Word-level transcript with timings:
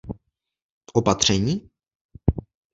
Opatření? 0.93 1.61